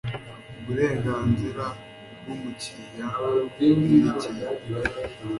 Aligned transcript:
Uburenganzira 0.59 1.65
bw 2.19 2.25
umukiriya 2.33 3.07
bwerekeye 3.49 4.45